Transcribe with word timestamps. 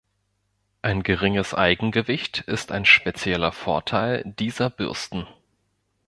Ein 0.81 1.03
geringes 1.03 1.53
Eigengewicht 1.53 2.39
ist 2.47 2.71
ein 2.71 2.85
spezifischer 2.85 3.51
Vorteil 3.51 4.23
dieser 4.39 4.71
Bürsten. 4.71 5.27